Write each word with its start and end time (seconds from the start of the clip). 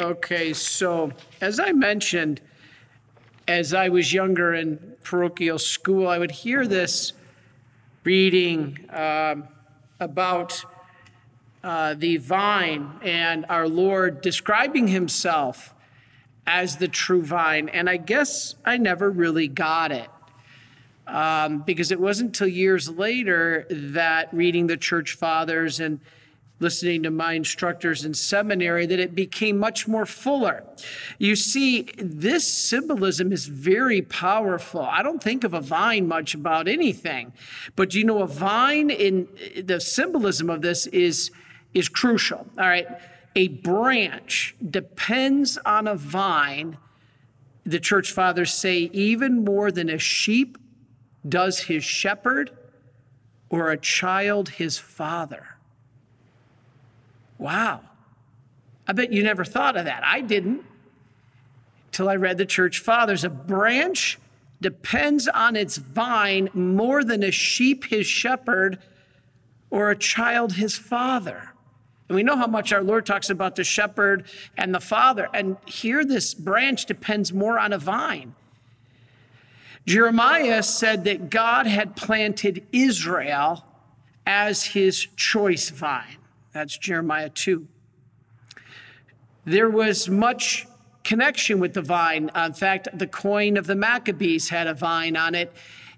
Okay, 0.00 0.52
so 0.52 1.10
as 1.40 1.58
I 1.58 1.72
mentioned, 1.72 2.40
as 3.48 3.74
I 3.74 3.88
was 3.88 4.12
younger 4.12 4.54
in 4.54 4.78
parochial 5.02 5.58
school, 5.58 6.06
I 6.06 6.18
would 6.18 6.30
hear 6.30 6.68
this 6.68 7.14
reading 8.04 8.78
um, 8.90 9.48
about 9.98 10.64
uh, 11.64 11.94
the 11.94 12.18
vine 12.18 12.92
and 13.02 13.44
our 13.48 13.66
Lord 13.66 14.20
describing 14.20 14.86
himself 14.86 15.74
as 16.46 16.76
the 16.76 16.86
true 16.86 17.22
vine. 17.22 17.68
And 17.68 17.90
I 17.90 17.96
guess 17.96 18.54
I 18.64 18.76
never 18.76 19.10
really 19.10 19.48
got 19.48 19.90
it 19.90 20.08
um, 21.08 21.62
because 21.62 21.90
it 21.90 21.98
wasn't 21.98 22.28
until 22.28 22.46
years 22.46 22.88
later 22.88 23.66
that 23.68 24.32
reading 24.32 24.68
the 24.68 24.76
church 24.76 25.14
fathers 25.14 25.80
and 25.80 25.98
listening 26.60 27.02
to 27.04 27.10
my 27.10 27.34
instructors 27.34 28.04
in 28.04 28.14
seminary 28.14 28.86
that 28.86 28.98
it 28.98 29.14
became 29.14 29.58
much 29.58 29.86
more 29.86 30.04
fuller. 30.04 30.64
You 31.18 31.36
see, 31.36 31.88
this 31.98 32.52
symbolism 32.52 33.32
is 33.32 33.46
very 33.46 34.02
powerful. 34.02 34.80
I 34.80 35.02
don't 35.02 35.22
think 35.22 35.44
of 35.44 35.54
a 35.54 35.60
vine 35.60 36.08
much 36.08 36.34
about 36.34 36.68
anything, 36.68 37.32
but 37.76 37.94
you 37.94 38.04
know, 38.04 38.22
a 38.22 38.26
vine 38.26 38.90
in 38.90 39.28
the 39.62 39.80
symbolism 39.80 40.50
of 40.50 40.62
this 40.62 40.86
is 40.88 41.30
is 41.74 41.88
crucial. 41.88 42.46
All 42.58 42.68
right. 42.68 42.86
A 43.36 43.48
branch 43.48 44.56
depends 44.70 45.58
on 45.58 45.86
a 45.86 45.94
vine, 45.94 46.78
the 47.64 47.78
church 47.78 48.10
fathers 48.10 48.52
say, 48.52 48.90
even 48.92 49.44
more 49.44 49.70
than 49.70 49.90
a 49.90 49.98
sheep 49.98 50.58
does 51.28 51.60
his 51.60 51.84
shepherd 51.84 52.50
or 53.50 53.70
a 53.70 53.76
child 53.76 54.48
his 54.48 54.78
father. 54.78 55.57
Wow. 57.38 57.80
I 58.86 58.92
bet 58.92 59.12
you 59.12 59.22
never 59.22 59.44
thought 59.44 59.76
of 59.76 59.84
that. 59.84 60.02
I 60.04 60.20
didn't 60.20 60.64
till 61.92 62.08
I 62.08 62.16
read 62.16 62.38
the 62.38 62.46
church 62.46 62.80
fathers. 62.80 63.24
A 63.24 63.28
branch 63.28 64.18
depends 64.60 65.28
on 65.28 65.56
its 65.56 65.76
vine 65.76 66.48
more 66.52 67.04
than 67.04 67.22
a 67.22 67.30
sheep 67.30 67.84
his 67.84 68.06
shepherd 68.06 68.78
or 69.70 69.90
a 69.90 69.96
child 69.96 70.54
his 70.54 70.76
father. 70.76 71.52
And 72.08 72.16
we 72.16 72.22
know 72.22 72.36
how 72.36 72.46
much 72.46 72.72
our 72.72 72.82
Lord 72.82 73.04
talks 73.04 73.30
about 73.30 73.56
the 73.56 73.64
shepherd 73.64 74.24
and 74.56 74.74
the 74.74 74.80
father. 74.80 75.28
And 75.34 75.58
here, 75.66 76.04
this 76.04 76.34
branch 76.34 76.86
depends 76.86 77.32
more 77.32 77.58
on 77.58 77.72
a 77.72 77.78
vine. 77.78 78.34
Jeremiah 79.86 80.62
said 80.62 81.04
that 81.04 81.30
God 81.30 81.66
had 81.66 81.96
planted 81.96 82.66
Israel 82.72 83.64
as 84.26 84.64
his 84.64 85.06
choice 85.16 85.70
vine. 85.70 86.17
That's 86.58 86.76
Jeremiah 86.76 87.28
2. 87.28 87.68
There 89.44 89.70
was 89.70 90.08
much 90.08 90.66
connection 91.04 91.60
with 91.60 91.72
the 91.72 91.82
vine. 91.82 92.32
Uh, 92.34 92.46
in 92.48 92.52
fact, 92.52 92.88
the 92.98 93.06
coin 93.06 93.56
of 93.56 93.68
the 93.68 93.76
Maccabees 93.76 94.48
had 94.48 94.66
a 94.66 94.74
vine 94.74 95.16
on 95.16 95.36
it. 95.36 95.52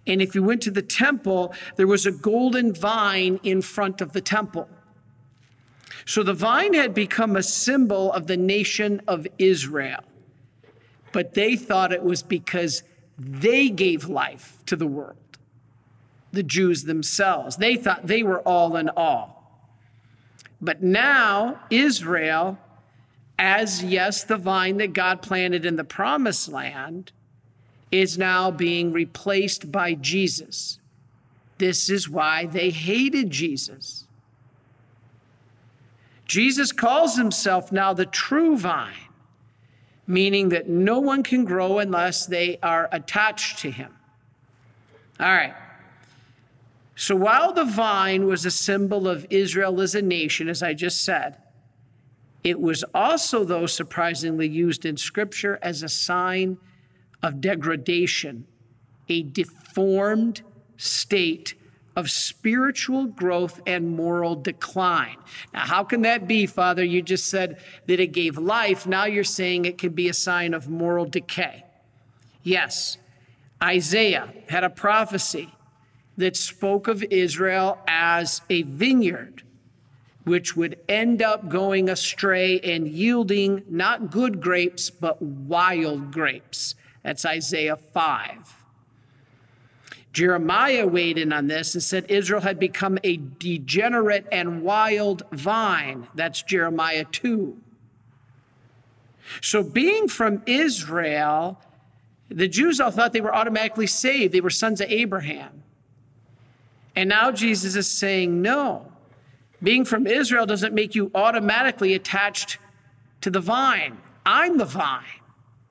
And 0.07 0.21
if 0.21 0.35
you 0.35 0.43
went 0.43 0.61
to 0.65 0.71
the 0.71 0.83
temple, 0.83 1.55
there 1.77 1.87
was 1.87 2.05
a 2.05 2.13
golden 2.13 2.75
vine 2.75 3.41
in 3.43 3.63
front 3.63 4.03
of 4.03 4.13
the 4.13 4.21
temple. 4.21 4.69
So 6.05 6.23
the 6.23 6.35
vine 6.35 6.75
had 6.75 6.93
become 6.93 7.37
a 7.37 7.43
symbol 7.43 8.13
of 8.13 8.27
the 8.27 8.37
nation 8.37 9.01
of 9.09 9.27
Israel. 9.39 10.05
But 11.13 11.33
they 11.33 11.57
thought 11.57 11.91
it 11.91 12.03
was 12.03 12.23
because 12.23 12.83
they 13.19 13.71
gave 13.71 14.11
life 14.11 14.59
to 14.67 14.77
the 14.77 14.87
world, 14.87 15.39
the 16.33 16.43
Jews 16.43 16.85
themselves. 16.85 17.57
They 17.57 17.77
thought 17.77 18.07
they 18.07 18.23
were 18.23 18.41
all 18.41 18.77
in 18.77 18.91
all. 18.91 19.40
But 20.61 20.83
now, 20.83 21.61
Israel, 21.71 22.59
as 23.39 23.83
yes, 23.83 24.25
the 24.25 24.37
vine 24.37 24.77
that 24.79 24.93
God 24.93 25.23
planted 25.23 25.65
in 25.65 25.77
the 25.77 25.85
promised 25.85 26.49
land, 26.49 27.13
is 27.91 28.19
now 28.19 28.51
being 28.51 28.93
replaced 28.93 29.73
by 29.73 29.95
Jesus. 29.95 30.79
This 31.59 31.89
is 31.91 32.09
why 32.09 32.47
they 32.47 32.71
hated 32.71 33.31
Jesus. 33.31 34.07
Jesus 36.27 36.71
calls 36.71 37.17
himself 37.17 37.73
now 37.73 37.93
the 37.93 38.07
true 38.07 38.57
vine, 38.57 38.95
meaning 40.07 40.51
that 40.51 40.69
no 40.69 41.01
one 41.01 41.23
can 41.23 41.45
grow 41.45 41.79
unless 41.79 42.27
they 42.27 42.59
are 42.63 42.89
attached 42.93 43.59
to 43.61 43.71
him. 43.71 43.93
All 45.19 45.27
right. 45.27 45.55
So 46.95 47.17
while 47.17 47.53
the 47.53 47.65
vine 47.65 48.27
was 48.27 48.45
a 48.45 48.51
symbol 48.51 49.09
of 49.09 49.27
Israel 49.31 49.81
as 49.81 49.95
a 49.95 50.03
nation, 50.03 50.49
as 50.49 50.63
I 50.63 50.75
just 50.75 51.05
said, 51.05 51.37
it 52.43 52.61
was 52.61 52.85
also, 52.95 53.45
though 53.45 53.67
surprisingly, 53.67 54.49
used 54.49 54.85
in 54.85 54.97
Scripture 54.97 55.59
as 55.63 55.83
a 55.83 55.89
sign 55.89 56.59
of 57.23 57.41
degradation, 57.41 58.47
a 59.09 59.23
deformed 59.23 60.43
state 60.77 61.55
of 61.97 62.11
spiritual 62.11 63.07
growth 63.07 63.61
and 63.67 63.89
moral 63.89 64.35
decline. 64.35 65.17
Now, 65.53 65.67
how 65.67 65.85
can 65.85 66.03
that 66.03 66.27
be, 66.27 66.47
Father? 66.47 66.85
You 66.85 67.03
just 67.03 67.27
said 67.27 67.59
that 67.87 68.01
it 68.01 68.09
gave 68.09 68.39
life. 68.39 68.87
Now 68.87 69.05
you're 69.05 69.25
saying 69.25 69.65
it 69.65 69.77
could 69.77 69.95
be 69.95 70.09
a 70.09 70.15
sign 70.15 70.55
of 70.55 70.69
moral 70.69 71.05
decay. 71.05 71.65
Yes, 72.43 72.97
Isaiah 73.63 74.33
had 74.49 74.65
a 74.65 74.71
prophecy 74.71 75.53
that 76.21 76.37
spoke 76.37 76.87
of 76.89 77.03
Israel 77.11 77.79
as 77.89 78.43
a 78.49 78.63
vineyard, 78.63 79.43
which 80.25 80.57
would 80.57 80.79
end 80.89 81.23
up 81.23 81.49
going 81.49 81.89
astray 81.89 82.61
and 82.61 82.87
yielding 82.87 83.65
not 83.69 84.11
good 84.11 84.41
grapes, 84.41 84.91
but 84.91 85.21
wild 85.21 86.13
grapes. 86.13 86.75
That's 87.03 87.25
Isaiah 87.25 87.77
5. 87.77 88.57
Jeremiah 90.13 90.87
weighed 90.87 91.19
in 91.19 91.33
on 91.33 91.47
this 91.47 91.75
and 91.75 91.83
said 91.83 92.05
Israel 92.09 92.41
had 92.41 92.59
become 92.59 92.99
a 93.05 93.17
degenerate 93.17 94.27
and 94.33 94.63
wild 94.63 95.23
vine. 95.33 96.09
That's 96.15 96.43
Jeremiah 96.43 97.05
2. 97.05 97.57
So, 99.41 99.63
being 99.63 100.09
from 100.09 100.43
Israel, 100.47 101.61
the 102.29 102.49
Jews 102.49 102.81
all 102.81 102.91
thought 102.91 103.13
they 103.13 103.21
were 103.21 103.35
automatically 103.35 103.87
saved. 103.87 104.35
They 104.35 104.41
were 104.41 104.51
sons 104.51 104.81
of 104.81 104.91
Abraham. 104.91 105.60
And 106.97 107.09
now 107.09 107.31
Jesus 107.31 107.77
is 107.77 107.91
saying, 107.91 108.43
no, 108.43 108.91
being 109.63 109.85
from 109.85 110.07
Israel 110.07 110.47
doesn't 110.47 110.75
make 110.75 110.95
you 110.95 111.11
automatically 111.15 111.95
attached 111.95 112.59
to 113.21 113.31
the 113.31 113.41
vine. 113.41 113.99
I'm 114.27 114.59
the 114.59 114.65
vine. 114.65 115.05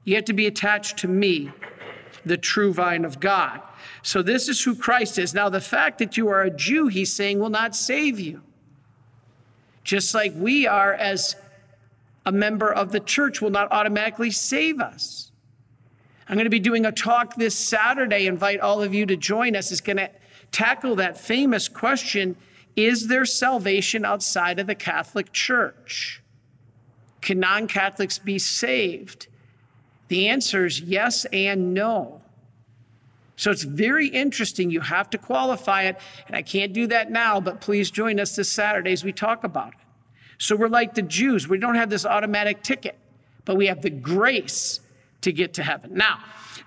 You 0.06 0.16
have 0.16 0.26
to 0.26 0.34
be 0.34 0.48
attached 0.48 0.98
to 1.00 1.08
me, 1.08 1.52
the 2.26 2.38
true 2.38 2.74
vine 2.74 3.06
of 3.06 3.20
God. 3.20 3.62
So 4.02 4.22
this 4.22 4.48
is 4.48 4.62
who 4.64 4.76
Christ 4.76 5.20
is. 5.20 5.34
Now, 5.34 5.50
the 5.50 5.62
fact 5.62 6.00
that 6.00 6.18
you 6.18 6.30
are 6.30 6.44
a 6.44 6.50
Jew, 6.50 6.88
he's 6.88 7.14
saying, 7.14 7.40
will 7.40 7.50
not 7.50 7.76
save 7.76 8.20
you. 8.20 8.42
Just 9.84 10.14
like 10.14 10.34
we 10.36 10.68
are, 10.68 10.94
as 10.94 11.36
a 12.26 12.32
member 12.32 12.72
of 12.72 12.92
the 12.92 13.00
church, 13.00 13.42
will 13.42 13.50
not 13.50 13.72
automatically 13.72 14.32
save 14.32 14.80
us. 14.80 15.32
I'm 16.28 16.36
going 16.36 16.46
to 16.46 16.52
be 16.52 16.60
doing 16.60 16.86
a 16.86 16.92
talk 16.92 17.36
this 17.36 17.56
Saturday. 17.56 18.28
Invite 18.28 18.60
all 18.60 18.84
of 18.84 18.94
you 18.94 19.06
to 19.08 19.18
join 19.18 19.56
us. 19.56 19.72
It's 19.72 19.82
going 19.82 19.98
to 19.98 20.12
tackle 20.52 20.96
that 20.98 21.18
famous 21.18 21.68
question 21.68 22.36
Is 22.76 23.08
there 23.08 23.26
salvation 23.26 24.06
outside 24.06 24.60
of 24.60 24.68
the 24.68 24.76
Catholic 24.76 25.32
Church? 25.32 26.22
Can 27.22 27.40
non 27.40 27.68
Catholics 27.68 28.18
be 28.18 28.40
saved? 28.40 29.28
The 30.08 30.28
answer 30.28 30.66
is 30.66 30.82
yes 30.82 31.26
and 31.26 31.74
no. 31.74 32.22
So 33.36 33.52
it's 33.52 33.64
very 33.64 34.08
interesting. 34.08 34.70
You 34.70 34.82
have 34.82 35.10
to 35.12 35.18
qualify 35.18 35.84
it. 35.84 35.98
And 36.28 36.36
I 36.36 36.42
can't 36.42 36.74
do 36.74 36.88
that 36.88 37.10
now, 37.10 37.40
but 37.40 37.62
please 37.62 37.90
join 37.90 38.20
us 38.20 38.36
this 38.36 38.52
Saturday 38.52 38.92
as 38.92 39.06
we 39.06 39.14
talk 39.14 39.46
about 39.46 39.70
it. 39.70 39.80
So 40.40 40.56
we're 40.56 40.68
like 40.68 40.94
the 40.94 41.02
Jews. 41.04 41.48
We 41.48 41.58
don't 41.58 41.76
have 41.76 41.90
this 41.90 42.06
automatic 42.06 42.64
ticket, 42.64 42.98
but 43.46 43.56
we 43.56 43.68
have 43.68 43.82
the 43.82 43.90
grace 43.90 44.82
to 45.22 45.32
get 45.32 45.54
to 45.54 45.64
heaven. 45.64 45.94
Now, 45.94 46.20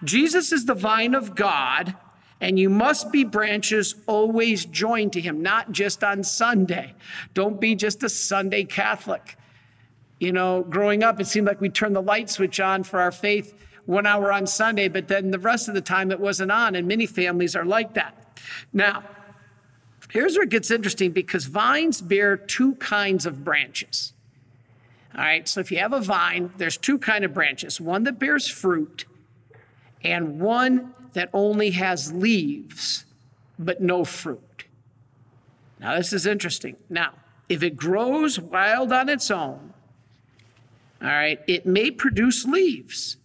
Jesus 0.04 0.52
is 0.52 0.64
the 0.64 0.74
vine 0.74 1.14
of 1.14 1.34
God 1.34 1.94
and 2.42 2.58
you 2.58 2.68
must 2.68 3.12
be 3.12 3.22
branches 3.22 3.94
always 4.06 4.64
joined 4.66 5.12
to 5.12 5.20
him, 5.20 5.42
not 5.42 5.70
just 5.70 6.02
on 6.02 6.24
Sunday. 6.24 6.92
Don't 7.34 7.60
be 7.60 7.76
just 7.76 8.02
a 8.02 8.08
Sunday 8.08 8.64
Catholic. 8.64 9.38
You 10.18 10.32
know, 10.32 10.62
growing 10.68 11.04
up, 11.04 11.20
it 11.20 11.28
seemed 11.28 11.46
like 11.46 11.60
we 11.60 11.68
turned 11.68 11.94
the 11.94 12.02
light 12.02 12.28
switch 12.28 12.58
on 12.58 12.82
for 12.82 13.00
our 13.00 13.12
faith 13.12 13.54
one 13.86 14.06
hour 14.06 14.32
on 14.32 14.46
Sunday, 14.46 14.88
but 14.88 15.08
then 15.08 15.30
the 15.30 15.38
rest 15.38 15.68
of 15.68 15.74
the 15.74 15.80
time 15.80 16.10
it 16.10 16.18
wasn't 16.18 16.50
on, 16.50 16.74
and 16.74 16.86
many 16.86 17.06
families 17.06 17.54
are 17.56 17.64
like 17.64 17.94
that. 17.94 18.40
Now, 18.72 19.04
here's 20.10 20.34
where 20.34 20.44
it 20.44 20.50
gets 20.50 20.70
interesting 20.70 21.12
because 21.12 21.44
vines 21.46 22.00
bear 22.00 22.36
two 22.36 22.74
kinds 22.76 23.24
of 23.24 23.44
branches. 23.44 24.12
All 25.14 25.22
right, 25.22 25.46
so 25.48 25.60
if 25.60 25.70
you 25.70 25.78
have 25.78 25.92
a 25.92 26.00
vine, 26.00 26.52
there's 26.56 26.76
two 26.76 26.98
kind 26.98 27.24
of 27.24 27.34
branches, 27.34 27.80
one 27.80 28.02
that 28.04 28.18
bears 28.18 28.48
fruit 28.48 29.04
and 30.02 30.40
one 30.40 30.94
that 31.12 31.30
only 31.32 31.70
has 31.70 32.12
leaves 32.12 33.04
but 33.58 33.80
no 33.80 34.04
fruit. 34.04 34.64
Now, 35.80 35.96
this 35.96 36.12
is 36.12 36.26
interesting. 36.26 36.76
Now, 36.88 37.12
if 37.48 37.62
it 37.62 37.76
grows 37.76 38.38
wild 38.38 38.92
on 38.92 39.08
its 39.08 39.30
own, 39.30 39.74
all 41.02 41.08
right, 41.08 41.40
it 41.46 41.66
may 41.66 41.90
produce 41.90 42.44
leaves 42.44 43.16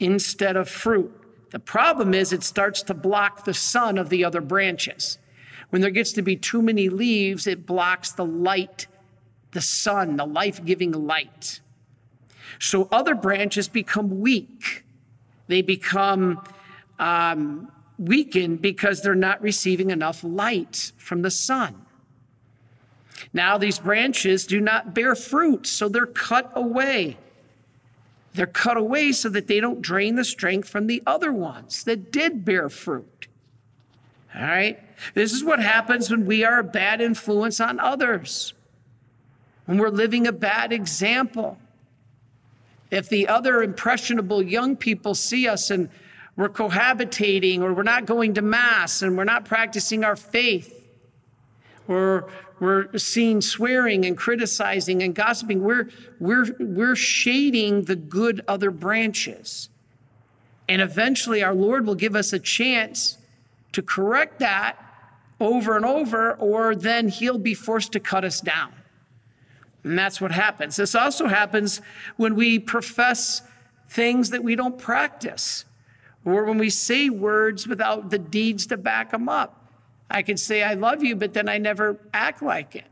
instead 0.00 0.56
of 0.56 0.68
fruit. 0.68 1.12
The 1.50 1.60
problem 1.60 2.12
is 2.12 2.32
it 2.32 2.42
starts 2.42 2.82
to 2.82 2.94
block 2.94 3.44
the 3.44 3.54
sun 3.54 3.98
of 3.98 4.08
the 4.08 4.24
other 4.24 4.40
branches. 4.40 5.18
When 5.70 5.80
there 5.80 5.90
gets 5.90 6.12
to 6.12 6.22
be 6.22 6.36
too 6.36 6.60
many 6.60 6.88
leaves, 6.88 7.46
it 7.46 7.66
blocks 7.66 8.10
the 8.12 8.24
light, 8.24 8.88
the 9.52 9.60
sun, 9.60 10.16
the 10.16 10.26
life 10.26 10.64
giving 10.64 10.92
light. 10.92 11.60
So 12.58 12.88
other 12.90 13.14
branches 13.14 13.68
become 13.68 14.20
weak. 14.20 14.84
They 15.46 15.62
become 15.62 16.42
um, 16.98 17.70
because 17.98 19.02
they're 19.02 19.14
not 19.14 19.40
receiving 19.42 19.90
enough 19.90 20.22
light 20.22 20.92
from 20.96 21.22
the 21.22 21.30
sun. 21.30 21.86
Now, 23.32 23.58
these 23.58 23.78
branches 23.78 24.46
do 24.46 24.60
not 24.60 24.94
bear 24.94 25.14
fruit, 25.14 25.66
so 25.66 25.88
they're 25.88 26.06
cut 26.06 26.52
away. 26.54 27.16
They're 28.34 28.46
cut 28.46 28.76
away 28.76 29.12
so 29.12 29.30
that 29.30 29.46
they 29.46 29.60
don't 29.60 29.80
drain 29.80 30.14
the 30.16 30.24
strength 30.24 30.68
from 30.68 30.86
the 30.86 31.02
other 31.06 31.32
ones 31.32 31.84
that 31.84 32.12
did 32.12 32.44
bear 32.44 32.68
fruit. 32.68 33.28
All 34.34 34.42
right? 34.42 34.78
This 35.14 35.32
is 35.32 35.42
what 35.42 35.60
happens 35.60 36.10
when 36.10 36.26
we 36.26 36.44
are 36.44 36.58
a 36.58 36.64
bad 36.64 37.00
influence 37.00 37.60
on 37.60 37.80
others, 37.80 38.52
when 39.64 39.78
we're 39.78 39.88
living 39.88 40.26
a 40.26 40.32
bad 40.32 40.72
example. 40.72 41.58
If 42.90 43.08
the 43.08 43.28
other 43.28 43.62
impressionable 43.62 44.42
young 44.42 44.76
people 44.76 45.14
see 45.14 45.48
us 45.48 45.70
and 45.70 45.88
we're 46.36 46.48
cohabitating 46.48 47.60
or 47.60 47.72
we're 47.72 47.82
not 47.82 48.06
going 48.06 48.34
to 48.34 48.42
mass 48.42 49.02
and 49.02 49.16
we're 49.16 49.24
not 49.24 49.44
practicing 49.44 50.04
our 50.04 50.16
faith, 50.16 50.72
or 51.88 52.28
we're 52.58 52.96
seen 52.98 53.40
swearing 53.40 54.04
and 54.04 54.16
criticizing 54.16 55.02
and 55.02 55.14
gossiping, 55.14 55.62
we're, 55.62 55.88
we're, 56.18 56.46
we're 56.58 56.96
shading 56.96 57.82
the 57.82 57.96
good 57.96 58.42
other 58.48 58.70
branches. 58.70 59.68
And 60.68 60.82
eventually, 60.82 61.42
our 61.42 61.54
Lord 61.54 61.86
will 61.86 61.94
give 61.94 62.16
us 62.16 62.32
a 62.32 62.38
chance 62.38 63.18
to 63.72 63.82
correct 63.82 64.40
that 64.40 64.76
over 65.38 65.76
and 65.76 65.84
over, 65.84 66.32
or 66.32 66.74
then 66.74 67.08
He'll 67.08 67.38
be 67.38 67.54
forced 67.54 67.92
to 67.92 68.00
cut 68.00 68.24
us 68.24 68.40
down. 68.40 68.72
And 69.84 69.98
that's 69.98 70.20
what 70.20 70.32
happens. 70.32 70.76
This 70.76 70.94
also 70.94 71.28
happens 71.28 71.80
when 72.16 72.34
we 72.34 72.58
profess 72.58 73.42
things 73.88 74.30
that 74.30 74.42
we 74.42 74.56
don't 74.56 74.78
practice, 74.78 75.64
or 76.26 76.44
when 76.44 76.58
we 76.58 76.68
say 76.68 77.08
words 77.08 77.66
without 77.68 78.10
the 78.10 78.18
deeds 78.18 78.66
to 78.66 78.76
back 78.76 79.12
them 79.12 79.28
up. 79.28 79.70
I 80.10 80.22
can 80.22 80.36
say, 80.36 80.62
I 80.62 80.74
love 80.74 81.02
you, 81.02 81.16
but 81.16 81.32
then 81.32 81.48
I 81.48 81.58
never 81.58 81.98
act 82.12 82.42
like 82.42 82.74
it. 82.74 82.86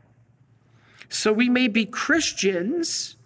So 1.09 1.31
we 1.31 1.49
may 1.49 1.67
be 1.67 1.85
Christians, 1.85 3.17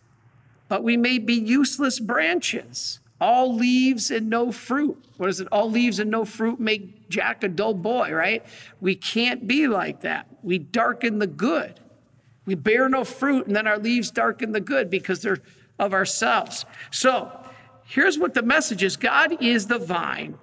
but 0.68 0.84
we 0.84 0.98
may 0.98 1.20
be 1.20 1.36
useless 1.36 2.00
branches. 2.00 3.00
All 3.22 3.54
leaves 3.56 4.12
and 4.12 4.30
no 4.30 4.52
fruit. 4.52 5.04
What 5.18 5.30
is 5.30 5.42
it? 5.42 5.48
All 5.52 5.70
leaves 5.70 6.00
and 6.00 6.10
no 6.10 6.26
fruit 6.26 6.60
make 6.60 7.10
Jack 7.10 7.44
a 7.44 7.48
dull 7.48 7.74
boy, 7.74 8.12
right? 8.12 8.46
We 8.82 8.96
can't 8.96 9.48
be 9.48 9.68
like 9.68 10.02
that. 10.02 10.28
We 10.42 10.58
darken 10.58 11.20
the 11.20 11.28
good. 11.28 11.80
We 12.46 12.56
bear 12.56 12.90
no 12.90 13.04
fruit, 13.04 13.46
and 13.46 13.56
then 13.56 13.68
our 13.68 13.78
leaves 13.78 14.10
darken 14.10 14.54
the 14.54 14.62
good 14.62 14.90
because 14.90 15.22
they're 15.22 15.40
of 15.78 15.94
ourselves. 15.94 16.66
So 16.92 17.32
here's 17.90 18.20
what 18.20 18.36
the 18.36 18.44
message 18.44 18.84
is 18.84 18.96
God 18.96 19.42
is 19.42 19.68
the 19.68 19.80
vine, 19.80 20.38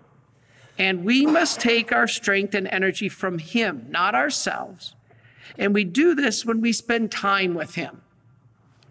and 0.79 1.05
we 1.05 1.25
must 1.25 1.61
take 1.61 1.93
our 1.93 2.09
strength 2.09 2.55
and 2.55 2.69
energy 2.69 3.09
from 3.09 3.39
Him, 3.39 3.87
not 3.89 4.15
ourselves. 4.15 4.95
And 5.57 5.73
we 5.73 5.85
do 5.85 6.15
this 6.15 6.45
when 6.45 6.61
we 6.61 6.73
spend 6.73 7.11
time 7.11 7.55
with 7.55 7.77
Him. 7.77 8.03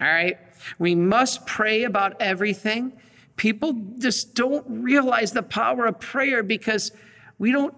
All 0.01 0.07
right? 0.07 0.37
We 0.79 0.95
must 0.95 1.45
pray 1.45 1.83
about 1.83 2.19
everything. 2.21 2.93
People 3.35 3.73
just 3.99 4.33
don't 4.33 4.65
realize 4.67 5.31
the 5.31 5.43
power 5.43 5.85
of 5.85 5.99
prayer 5.99 6.41
because 6.41 6.91
we 7.37 7.51
don't 7.51 7.75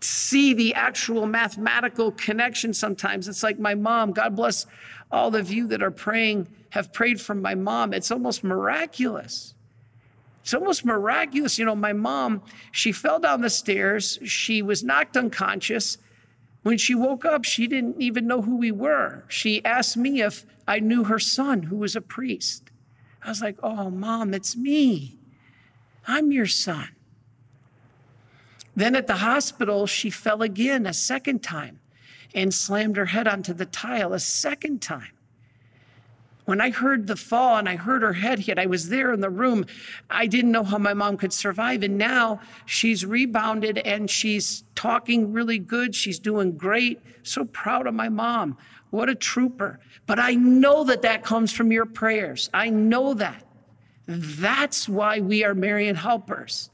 see 0.00 0.52
the 0.52 0.74
actual 0.74 1.26
mathematical 1.26 2.12
connection 2.12 2.74
sometimes. 2.74 3.28
It's 3.28 3.42
like 3.42 3.58
my 3.58 3.74
mom, 3.74 4.12
God 4.12 4.36
bless 4.36 4.66
all 5.10 5.34
of 5.36 5.50
you 5.50 5.68
that 5.68 5.82
are 5.82 5.90
praying, 5.90 6.48
have 6.70 6.92
prayed 6.92 7.20
for 7.20 7.34
my 7.34 7.54
mom. 7.54 7.94
It's 7.94 8.10
almost 8.10 8.44
miraculous. 8.44 9.54
It's 10.46 10.54
almost 10.54 10.84
miraculous. 10.84 11.58
You 11.58 11.64
know, 11.64 11.74
my 11.74 11.92
mom, 11.92 12.40
she 12.70 12.92
fell 12.92 13.18
down 13.18 13.40
the 13.40 13.50
stairs, 13.50 14.20
she 14.24 14.62
was 14.62 14.84
knocked 14.84 15.16
unconscious. 15.16 15.98
When 16.62 16.78
she 16.78 16.94
woke 16.94 17.24
up, 17.24 17.44
she 17.44 17.66
didn't 17.66 18.00
even 18.00 18.28
know 18.28 18.42
who 18.42 18.56
we 18.56 18.70
were. 18.70 19.24
She 19.26 19.64
asked 19.64 19.96
me 19.96 20.22
if 20.22 20.46
I 20.68 20.78
knew 20.78 21.02
her 21.02 21.18
son, 21.18 21.64
who 21.64 21.78
was 21.78 21.96
a 21.96 22.00
priest. 22.00 22.70
I 23.24 23.30
was 23.30 23.42
like, 23.42 23.58
oh, 23.60 23.90
mom, 23.90 24.34
it's 24.34 24.56
me. 24.56 25.18
I'm 26.06 26.30
your 26.30 26.46
son. 26.46 26.90
Then 28.76 28.94
at 28.94 29.08
the 29.08 29.16
hospital, 29.16 29.88
she 29.88 30.10
fell 30.10 30.42
again 30.42 30.86
a 30.86 30.94
second 30.94 31.42
time 31.42 31.80
and 32.36 32.54
slammed 32.54 32.96
her 32.96 33.06
head 33.06 33.26
onto 33.26 33.52
the 33.52 33.66
tile 33.66 34.12
a 34.12 34.20
second 34.20 34.80
time. 34.80 35.15
When 36.46 36.60
I 36.60 36.70
heard 36.70 37.08
the 37.08 37.16
fall 37.16 37.58
and 37.58 37.68
I 37.68 37.74
heard 37.76 38.02
her 38.02 38.12
head 38.12 38.38
hit, 38.38 38.58
I 38.58 38.66
was 38.66 38.88
there 38.88 39.12
in 39.12 39.20
the 39.20 39.30
room. 39.30 39.66
I 40.08 40.26
didn't 40.26 40.52
know 40.52 40.62
how 40.62 40.78
my 40.78 40.94
mom 40.94 41.16
could 41.16 41.32
survive. 41.32 41.82
And 41.82 41.98
now 41.98 42.40
she's 42.64 43.04
rebounded 43.04 43.78
and 43.78 44.08
she's 44.08 44.62
talking 44.76 45.32
really 45.32 45.58
good. 45.58 45.94
She's 45.94 46.20
doing 46.20 46.56
great. 46.56 47.00
So 47.24 47.44
proud 47.44 47.88
of 47.88 47.94
my 47.94 48.08
mom. 48.08 48.56
What 48.90 49.08
a 49.08 49.16
trooper. 49.16 49.80
But 50.06 50.20
I 50.20 50.34
know 50.34 50.84
that 50.84 51.02
that 51.02 51.24
comes 51.24 51.52
from 51.52 51.72
your 51.72 51.84
prayers. 51.84 52.48
I 52.54 52.70
know 52.70 53.14
that. 53.14 53.42
That's 54.06 54.88
why 54.88 55.18
we 55.18 55.42
are 55.42 55.54
Marian 55.54 55.96
helpers. 55.96 56.70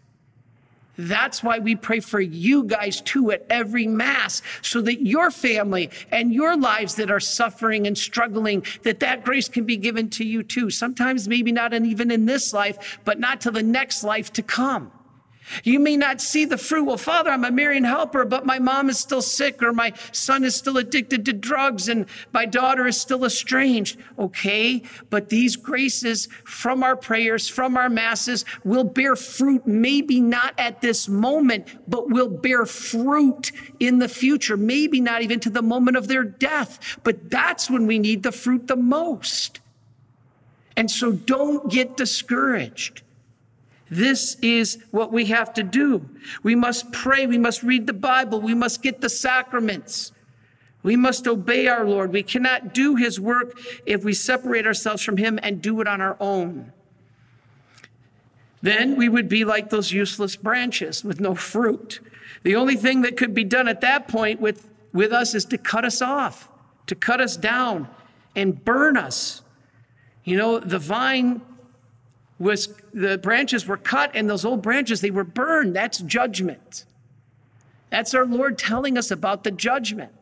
That's 0.96 1.42
why 1.42 1.58
we 1.58 1.76
pray 1.76 2.00
for 2.00 2.20
you 2.20 2.64
guys 2.64 3.00
too 3.00 3.30
at 3.30 3.46
every 3.48 3.86
Mass, 3.86 4.42
so 4.60 4.80
that 4.82 5.06
your 5.06 5.30
family 5.30 5.90
and 6.10 6.32
your 6.32 6.56
lives 6.56 6.96
that 6.96 7.10
are 7.10 7.20
suffering 7.20 7.86
and 7.86 7.96
struggling, 7.96 8.64
that 8.82 9.00
that 9.00 9.24
grace 9.24 9.48
can 9.48 9.64
be 9.64 9.76
given 9.76 10.10
to 10.10 10.24
you 10.24 10.42
too. 10.42 10.70
Sometimes 10.70 11.28
maybe 11.28 11.52
not 11.52 11.72
even 11.72 12.10
in 12.10 12.26
this 12.26 12.52
life, 12.52 12.98
but 13.04 13.18
not 13.18 13.40
to 13.42 13.50
the 13.50 13.62
next 13.62 14.04
life 14.04 14.32
to 14.34 14.42
come. 14.42 14.92
You 15.64 15.80
may 15.80 15.96
not 15.96 16.20
see 16.20 16.44
the 16.44 16.58
fruit. 16.58 16.84
Well, 16.84 16.96
Father, 16.96 17.30
I'm 17.30 17.44
a 17.44 17.50
Marian 17.50 17.84
helper, 17.84 18.24
but 18.24 18.46
my 18.46 18.58
mom 18.58 18.88
is 18.88 18.98
still 18.98 19.22
sick, 19.22 19.62
or 19.62 19.72
my 19.72 19.92
son 20.12 20.44
is 20.44 20.54
still 20.54 20.78
addicted 20.78 21.24
to 21.26 21.32
drugs, 21.32 21.88
and 21.88 22.06
my 22.32 22.46
daughter 22.46 22.86
is 22.86 23.00
still 23.00 23.24
estranged. 23.24 23.98
Okay, 24.18 24.82
but 25.10 25.28
these 25.28 25.56
graces 25.56 26.28
from 26.44 26.82
our 26.82 26.96
prayers, 26.96 27.48
from 27.48 27.76
our 27.76 27.90
masses, 27.90 28.44
will 28.64 28.84
bear 28.84 29.16
fruit, 29.16 29.66
maybe 29.66 30.20
not 30.20 30.54
at 30.58 30.80
this 30.80 31.08
moment, 31.08 31.66
but 31.88 32.08
will 32.08 32.28
bear 32.28 32.64
fruit 32.64 33.52
in 33.80 33.98
the 33.98 34.08
future, 34.08 34.56
maybe 34.56 35.00
not 35.00 35.22
even 35.22 35.40
to 35.40 35.50
the 35.50 35.62
moment 35.62 35.96
of 35.96 36.08
their 36.08 36.24
death. 36.24 36.98
But 37.02 37.30
that's 37.30 37.68
when 37.68 37.86
we 37.86 37.98
need 37.98 38.22
the 38.22 38.32
fruit 38.32 38.68
the 38.68 38.76
most. 38.76 39.60
And 40.76 40.90
so 40.90 41.12
don't 41.12 41.70
get 41.70 41.96
discouraged. 41.96 43.02
This 43.92 44.36
is 44.40 44.78
what 44.90 45.12
we 45.12 45.26
have 45.26 45.52
to 45.52 45.62
do. 45.62 46.08
We 46.42 46.54
must 46.54 46.92
pray. 46.92 47.26
We 47.26 47.36
must 47.36 47.62
read 47.62 47.86
the 47.86 47.92
Bible. 47.92 48.40
We 48.40 48.54
must 48.54 48.82
get 48.82 49.02
the 49.02 49.10
sacraments. 49.10 50.12
We 50.82 50.96
must 50.96 51.26
obey 51.26 51.68
our 51.68 51.84
Lord. 51.84 52.10
We 52.10 52.22
cannot 52.22 52.72
do 52.72 52.96
his 52.96 53.20
work 53.20 53.60
if 53.84 54.02
we 54.02 54.14
separate 54.14 54.66
ourselves 54.66 55.02
from 55.02 55.18
him 55.18 55.38
and 55.42 55.60
do 55.60 55.78
it 55.82 55.86
on 55.86 56.00
our 56.00 56.16
own. 56.20 56.72
Then 58.62 58.96
we 58.96 59.10
would 59.10 59.28
be 59.28 59.44
like 59.44 59.68
those 59.68 59.92
useless 59.92 60.36
branches 60.36 61.04
with 61.04 61.20
no 61.20 61.34
fruit. 61.34 62.00
The 62.44 62.56
only 62.56 62.76
thing 62.76 63.02
that 63.02 63.18
could 63.18 63.34
be 63.34 63.44
done 63.44 63.68
at 63.68 63.82
that 63.82 64.08
point 64.08 64.40
with, 64.40 64.70
with 64.94 65.12
us 65.12 65.34
is 65.34 65.44
to 65.44 65.58
cut 65.58 65.84
us 65.84 66.00
off, 66.00 66.48
to 66.86 66.94
cut 66.94 67.20
us 67.20 67.36
down 67.36 67.90
and 68.34 68.64
burn 68.64 68.96
us. 68.96 69.42
You 70.24 70.38
know, 70.38 70.60
the 70.60 70.78
vine 70.78 71.42
was 72.42 72.74
the 72.92 73.18
branches 73.18 73.66
were 73.66 73.76
cut 73.76 74.10
and 74.14 74.28
those 74.28 74.44
old 74.44 74.62
branches 74.62 75.00
they 75.00 75.10
were 75.10 75.24
burned. 75.24 75.74
That's 75.76 75.98
judgment. 75.98 76.84
That's 77.90 78.14
our 78.14 78.26
lord 78.26 78.58
telling 78.58 78.98
us 78.98 79.10
about 79.10 79.44
the 79.44 79.50
judgment. 79.50 80.12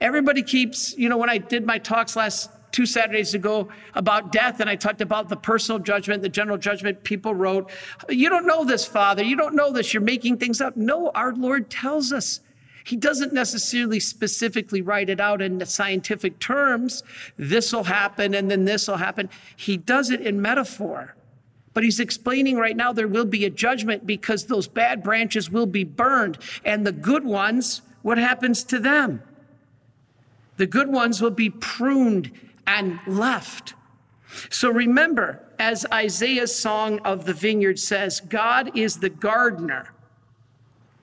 Everybody 0.00 0.42
keeps 0.42 0.96
you 0.96 1.08
know 1.08 1.18
when 1.18 1.28
i 1.28 1.38
did 1.38 1.66
my 1.66 1.78
talks 1.78 2.16
last 2.16 2.50
two 2.72 2.86
saturdays 2.86 3.34
ago 3.34 3.68
about 3.94 4.32
death 4.32 4.60
and 4.60 4.70
i 4.70 4.76
talked 4.76 5.00
about 5.00 5.28
the 5.28 5.36
personal 5.36 5.78
judgment 5.78 6.22
the 6.22 6.28
general 6.28 6.56
judgment 6.56 7.02
people 7.02 7.34
wrote 7.34 7.68
you 8.08 8.28
don't 8.28 8.46
know 8.46 8.64
this 8.64 8.86
father. 8.86 9.22
You 9.22 9.36
don't 9.36 9.54
know 9.54 9.72
this. 9.72 9.92
You're 9.92 10.02
making 10.02 10.38
things 10.38 10.60
up. 10.60 10.76
No 10.76 11.10
our 11.10 11.34
lord 11.34 11.68
tells 11.68 12.12
us 12.12 12.40
he 12.84 12.96
doesn't 12.96 13.32
necessarily 13.32 14.00
specifically 14.00 14.82
write 14.82 15.10
it 15.10 15.20
out 15.20 15.42
in 15.42 15.64
scientific 15.66 16.38
terms. 16.38 17.02
This 17.36 17.72
will 17.72 17.84
happen 17.84 18.34
and 18.34 18.50
then 18.50 18.64
this 18.64 18.88
will 18.88 18.96
happen. 18.96 19.28
He 19.56 19.76
does 19.76 20.10
it 20.10 20.20
in 20.20 20.40
metaphor. 20.40 21.14
But 21.72 21.84
he's 21.84 22.00
explaining 22.00 22.56
right 22.56 22.76
now 22.76 22.92
there 22.92 23.08
will 23.08 23.24
be 23.24 23.44
a 23.44 23.50
judgment 23.50 24.06
because 24.06 24.46
those 24.46 24.66
bad 24.66 25.02
branches 25.02 25.50
will 25.50 25.66
be 25.66 25.84
burned. 25.84 26.38
And 26.64 26.86
the 26.86 26.92
good 26.92 27.24
ones, 27.24 27.82
what 28.02 28.18
happens 28.18 28.64
to 28.64 28.78
them? 28.78 29.22
The 30.56 30.66
good 30.66 30.88
ones 30.88 31.22
will 31.22 31.30
be 31.30 31.50
pruned 31.50 32.32
and 32.66 32.98
left. 33.06 33.74
So 34.50 34.70
remember, 34.70 35.42
as 35.58 35.86
Isaiah's 35.92 36.54
song 36.54 36.98
of 37.00 37.24
the 37.24 37.34
vineyard 37.34 37.78
says, 37.78 38.20
God 38.20 38.76
is 38.76 38.98
the 38.98 39.10
gardener 39.10 39.92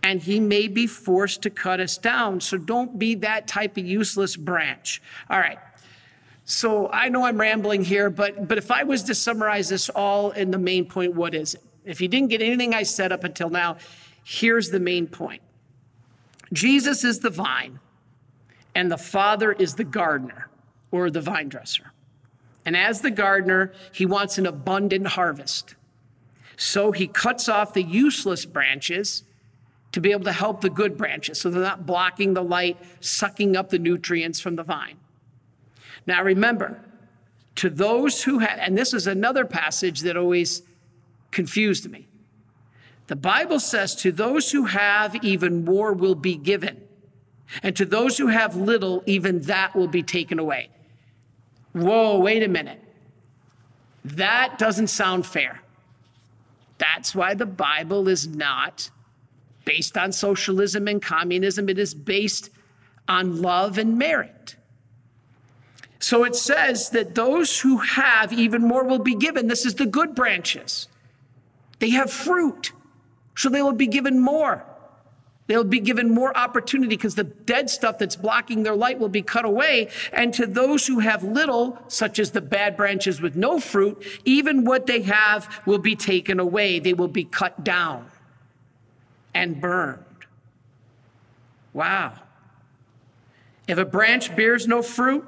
and 0.04 0.22
he 0.22 0.40
may 0.40 0.68
be 0.68 0.88
forced 0.88 1.42
to 1.44 1.50
cut 1.50 1.80
us 1.80 1.98
down. 1.98 2.40
So 2.42 2.58
don't 2.58 2.98
be 2.98 3.16
that 3.16 3.48
type 3.48 3.78
of 3.78 3.86
useless 3.86 4.36
branch. 4.36 5.02
All 5.30 5.40
right. 5.40 5.60
So 6.46 6.90
I 6.90 7.10
know 7.10 7.26
I'm 7.26 7.40
rambling 7.40 7.84
here, 7.84 8.10
but, 8.10 8.48
but 8.48 8.58
if 8.58 8.72
I 8.72 8.84
was 8.84 9.04
to 9.04 9.16
summarize 9.16 9.70
this 9.70 9.90
all 9.90 10.32
in 10.32 10.52
the 10.52 10.58
main 10.58 10.86
point, 10.86 11.14
what 11.14 11.36
is 11.36 11.56
it? 11.56 11.64
If 11.84 12.02
you 12.02 12.08
didn't 12.08 12.30
get 12.30 12.42
anything 12.42 12.74
I 12.74 12.84
said 12.84 13.12
up 13.12 13.24
until 13.24 13.50
now, 13.50 13.78
here's 14.24 14.70
the 14.70 14.80
main 14.80 15.08
point 15.08 15.42
Jesus 16.54 17.04
is 17.04 17.20
the 17.20 17.30
vine, 17.30 17.80
and 18.76 18.92
the 18.92 18.98
Father 18.98 19.52
is 19.52 19.76
the 19.76 19.84
gardener 19.84 20.50
or 20.92 21.10
the 21.10 21.22
vine 21.22 21.50
dresser. 21.50 21.92
And 22.66 22.76
as 22.76 23.02
the 23.02 23.12
gardener, 23.12 23.74
he 23.94 24.06
wants 24.06 24.38
an 24.38 24.46
abundant 24.46 25.08
harvest. 25.08 25.76
So 26.58 26.92
he 26.92 27.08
cuts 27.08 27.48
off 27.48 27.74
the 27.74 27.84
useless 27.84 28.46
branches 28.46 29.24
to 29.98 30.02
be 30.02 30.12
able 30.12 30.26
to 30.26 30.32
help 30.32 30.62
the 30.62 30.70
good 30.70 30.96
branches 30.96 31.42
so 31.42 31.50
they're 31.50 31.60
not 31.60 31.88
blocking 31.88 32.36
the 32.36 32.44
light, 32.44 32.78
sucking 33.00 33.58
up 33.58 33.72
the 33.72 33.80
nutrients 33.80 34.40
from 34.40 34.56
the 34.56 34.62
vine. 34.62 34.96
Now 36.06 36.24
remember, 36.24 36.80
to 37.56 37.72
those 37.72 38.22
who 38.22 38.38
have, 38.38 38.60
and 38.60 38.78
this 38.78 38.94
is 38.94 39.08
another 39.08 39.44
passage 39.44 40.02
that 40.02 40.16
always 40.16 40.62
confused 41.32 41.90
me. 41.90 42.08
The 43.08 43.16
Bible 43.16 43.60
says, 43.60 43.96
To 43.96 44.12
those 44.12 44.52
who 44.52 44.66
have, 44.66 45.16
even 45.24 45.66
more 45.66 45.94
will 45.94 46.14
be 46.14 46.36
given. 46.36 46.80
And 47.64 47.76
to 47.76 47.84
those 47.84 48.20
who 48.20 48.28
have 48.28 48.56
little, 48.56 49.02
even 49.08 49.42
that 49.42 49.76
will 49.76 49.88
be 49.88 50.04
taken 50.04 50.38
away. 50.38 50.70
Whoa, 51.72 52.20
wait 52.20 52.44
a 52.44 52.48
minute. 52.48 52.84
That 54.06 54.60
doesn't 54.60 54.92
sound 54.92 55.26
fair. 55.26 55.64
That's 56.78 57.16
why 57.16 57.34
the 57.34 57.48
Bible 57.48 58.08
is 58.08 58.28
not 58.28 58.92
based 59.68 59.98
on 59.98 60.14
socialism 60.14 60.88
and 60.88 61.02
communism, 61.02 61.68
it 61.68 61.78
is 61.78 61.94
based 61.94 62.50
on 63.10 63.42
love 63.42 63.78
and 63.78 63.98
merit. 63.98 64.56
So 66.00 66.24
it 66.24 66.38
says 66.38 66.92
that 66.92 67.16
those 67.16 67.60
who 67.60 67.80
have, 67.80 68.32
even 68.32 68.62
more 68.62 68.86
will 68.86 69.00
be 69.00 69.14
given. 69.14 69.48
This 69.48 69.66
is 69.66 69.76
the 69.76 69.86
good 69.86 70.16
branches. 70.16 70.88
They 71.80 71.90
have 71.90 72.10
fruit, 72.10 72.72
so 73.36 73.50
they 73.50 73.62
will 73.62 73.74
be 73.74 73.88
given 73.88 74.22
more. 74.22 74.64
They'll 75.48 75.66
be 75.66 75.82
given 75.82 76.14
more 76.14 76.36
opportunity 76.38 76.96
because 76.96 77.16
the 77.16 77.26
dead 77.26 77.70
stuff 77.70 77.98
that's 77.98 78.16
blocking 78.16 78.64
their 78.64 78.76
light 78.76 79.00
will 79.00 79.10
be 79.10 79.22
cut 79.22 79.44
away. 79.44 79.90
And 80.14 80.34
to 80.36 80.46
those 80.46 80.88
who 80.88 81.00
have 81.00 81.24
little, 81.24 81.78
such 81.90 82.20
as 82.20 82.32
the 82.32 82.42
bad 82.42 82.78
branches 82.78 83.20
with 83.20 83.36
no 83.36 83.60
fruit, 83.60 84.02
even 84.24 84.64
what 84.64 84.86
they 84.86 85.02
have 85.02 85.62
will 85.66 85.78
be 85.78 85.96
taken 85.98 86.40
away. 86.40 86.80
They 86.80 86.94
will 86.94 87.10
be 87.10 87.26
cut 87.26 87.66
down 87.66 88.10
and 89.38 89.62
burned. 89.62 90.04
Wow. 91.72 92.14
If 93.68 93.78
a 93.78 93.86
branch 93.86 94.36
bears 94.36 94.68
no 94.68 94.82
fruit, 94.82 95.26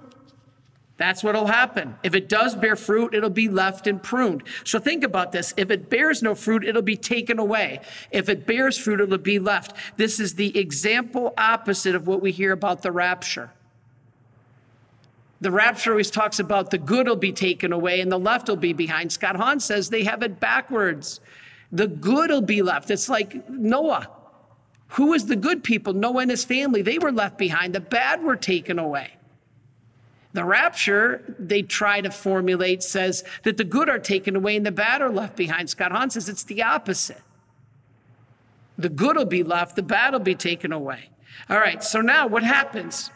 that's 0.97 1.23
what'll 1.23 1.45
happen. 1.45 1.95
If 2.01 2.15
it 2.15 2.27
does 2.27 2.55
bear 2.55 2.75
fruit, 2.75 3.13
it'll 3.13 3.29
be 3.29 3.47
left 3.47 3.85
and 3.85 4.01
pruned. 4.01 4.43
So 4.63 4.79
think 4.79 5.03
about 5.03 5.31
this. 5.31 5.53
If 5.57 5.69
it 5.69 5.91
bears 5.91 6.23
no 6.23 6.33
fruit, 6.33 6.65
it'll 6.65 6.81
be 6.81 6.97
taken 6.97 7.37
away. 7.37 7.81
If 8.09 8.29
it 8.29 8.47
bears 8.47 8.79
fruit, 8.79 8.99
it'll 8.99 9.19
be 9.19 9.37
left. 9.37 9.73
This 9.95 10.19
is 10.19 10.33
the 10.35 10.57
example 10.57 11.33
opposite 11.37 11.93
of 11.93 12.07
what 12.07 12.19
we 12.19 12.31
hear 12.31 12.51
about 12.51 12.81
the 12.81 12.91
rapture. 12.91 13.51
The 15.39 15.51
rapture 15.51 15.91
always 15.91 16.11
talks 16.11 16.39
about 16.39 16.71
the 16.71 16.79
good 16.79 17.07
will 17.07 17.15
be 17.15 17.31
taken 17.31 17.71
away 17.71 18.01
and 18.01 18.11
the 18.11 18.19
left 18.19 18.49
will 18.49 18.57
be 18.57 18.73
behind. 18.73 19.11
Scott 19.11 19.35
Hahn 19.35 19.59
says 19.59 19.89
they 19.89 20.03
have 20.03 20.23
it 20.23 20.39
backwards. 20.39 21.21
The 21.71 21.87
good 21.87 22.29
will 22.29 22.41
be 22.41 22.61
left. 22.61 22.89
It's 22.89 23.09
like 23.09 23.47
Noah. 23.49 24.09
Who 24.93 25.07
was 25.07 25.27
the 25.27 25.35
good 25.35 25.63
people? 25.63 25.93
Noah 25.93 26.21
and 26.21 26.31
his 26.31 26.43
family. 26.43 26.81
They 26.81 26.97
were 26.97 27.11
left 27.11 27.37
behind. 27.37 27.75
The 27.75 27.79
bad 27.79 28.23
were 28.23 28.35
taken 28.35 28.79
away. 28.79 29.11
The 30.33 30.43
rapture, 30.43 31.35
they 31.39 31.63
try 31.63 32.01
to 32.01 32.11
formulate, 32.11 32.83
says 32.83 33.23
that 33.43 33.57
the 33.57 33.63
good 33.63 33.89
are 33.89 33.99
taken 33.99 34.35
away 34.35 34.55
and 34.55 34.65
the 34.65 34.71
bad 34.71 35.01
are 35.01 35.09
left 35.09 35.35
behind. 35.35 35.69
Scott 35.69 35.91
Hahn 35.91 36.09
says 36.09 36.29
it's 36.29 36.43
the 36.43 36.61
opposite. 36.61 37.21
The 38.77 38.89
good 38.89 39.17
will 39.17 39.25
be 39.25 39.43
left, 39.43 39.75
the 39.75 39.83
bad 39.83 40.13
will 40.13 40.19
be 40.19 40.35
taken 40.35 40.71
away. 40.71 41.09
All 41.49 41.59
right, 41.59 41.83
so 41.83 41.99
now 41.99 42.27
what 42.27 42.43
happens? 42.43 43.09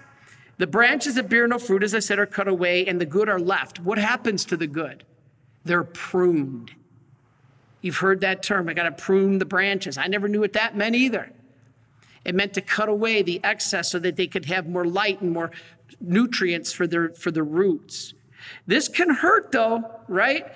The 0.57 0.67
branches 0.67 1.15
that 1.15 1.29
bear 1.29 1.47
no 1.47 1.59
fruit, 1.59 1.83
as 1.83 1.95
I 1.95 1.99
said, 1.99 2.19
are 2.19 2.25
cut 2.25 2.47
away 2.47 2.85
and 2.85 2.99
the 2.99 3.05
good 3.05 3.29
are 3.29 3.39
left. 3.39 3.79
What 3.79 3.97
happens 3.97 4.43
to 4.45 4.57
the 4.57 4.67
good? 4.67 5.03
They're 5.63 5.83
pruned. 5.83 6.71
You've 7.83 7.97
heard 7.97 8.21
that 8.21 8.41
term. 8.41 8.69
I 8.69 8.73
got 8.73 8.83
to 8.83 9.03
prune 9.03 9.39
the 9.39 9.45
branches. 9.45 9.97
I 9.97 10.07
never 10.07 10.29
knew 10.29 10.39
what 10.39 10.53
that 10.53 10.75
meant 10.75 10.95
either. 10.95 11.29
It 12.23 12.33
meant 12.33 12.53
to 12.53 12.61
cut 12.61 12.87
away 12.87 13.21
the 13.21 13.41
excess 13.43 13.91
so 13.91 13.99
that 13.99 14.15
they 14.15 14.25
could 14.25 14.45
have 14.45 14.67
more 14.67 14.85
light 14.85 15.21
and 15.21 15.31
more 15.31 15.51
nutrients 15.99 16.71
for 16.71 16.87
their 16.87 17.09
for 17.09 17.29
the 17.29 17.43
roots. 17.43 18.13
This 18.65 18.87
can 18.87 19.09
hurt 19.09 19.51
though, 19.51 19.83
right? 20.07 20.47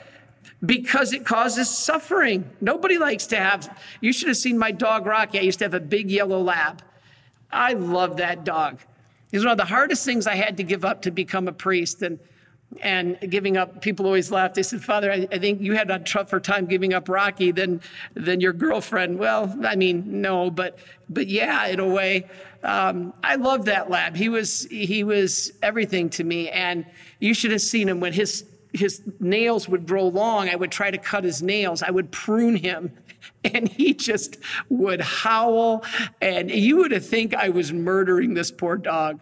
Because 0.65 1.11
it 1.11 1.25
causes 1.25 1.69
suffering. 1.69 2.49
Nobody 2.61 2.97
likes 2.97 3.27
to 3.27 3.35
have, 3.35 3.77
you 3.99 4.13
should 4.13 4.29
have 4.29 4.37
seen 4.37 4.57
my 4.57 4.71
dog 4.71 5.05
Rocky. 5.05 5.37
I 5.37 5.41
used 5.41 5.59
to 5.59 5.65
have 5.65 5.73
a 5.73 5.81
big 5.81 6.09
yellow 6.09 6.41
lab. 6.41 6.81
I 7.51 7.73
love 7.73 8.17
that 8.17 8.45
dog. 8.45 8.79
Was 9.33 9.43
one 9.43 9.51
of 9.51 9.57
the 9.57 9.65
hardest 9.65 10.05
things 10.05 10.25
I 10.25 10.35
had 10.35 10.55
to 10.57 10.63
give 10.63 10.85
up 10.85 11.01
to 11.01 11.11
become 11.11 11.49
a 11.49 11.51
priest. 11.51 12.01
And 12.01 12.19
and 12.81 13.17
giving 13.29 13.57
up. 13.57 13.81
People 13.81 14.05
always 14.05 14.31
laugh. 14.31 14.53
They 14.53 14.63
said, 14.63 14.83
Father, 14.83 15.11
I, 15.11 15.27
I, 15.31 15.39
think 15.39 15.61
you 15.61 15.73
had 15.73 15.89
a 15.89 15.99
tougher 15.99 16.39
time 16.39 16.65
giving 16.65 16.93
up 16.93 17.09
Rocky 17.09 17.51
than, 17.51 17.81
than 18.13 18.41
your 18.41 18.53
girlfriend. 18.53 19.17
Well, 19.17 19.55
I 19.65 19.75
mean, 19.75 20.21
no, 20.21 20.51
but, 20.51 20.77
but 21.09 21.27
yeah, 21.27 21.67
in 21.67 21.79
a 21.79 21.87
way. 21.87 22.27
Um, 22.63 23.13
I 23.23 23.35
love 23.35 23.65
that 23.65 23.89
lab. 23.89 24.15
He 24.15 24.29
was, 24.29 24.65
he 24.69 25.03
was 25.03 25.53
everything 25.61 26.09
to 26.11 26.23
me. 26.23 26.49
And 26.49 26.85
you 27.19 27.33
should 27.33 27.51
have 27.51 27.61
seen 27.61 27.87
him 27.87 27.99
when 27.99 28.13
his, 28.13 28.45
his 28.73 29.01
nails 29.19 29.69
would 29.69 29.87
grow 29.87 30.07
long. 30.07 30.49
I 30.49 30.55
would 30.55 30.71
try 30.71 30.91
to 30.91 30.97
cut 30.97 31.23
his 31.23 31.41
nails. 31.41 31.81
I 31.81 31.91
would 31.91 32.11
prune 32.11 32.55
him 32.55 32.91
and 33.43 33.67
he 33.69 33.93
just 33.93 34.37
would 34.69 35.01
howl. 35.01 35.83
And 36.21 36.49
you 36.49 36.77
would 36.77 37.03
think 37.03 37.33
i 37.35 37.49
was 37.49 37.71
murdering 37.71 38.33
this 38.33 38.51
poor 38.51 38.77
dog. 38.77 39.21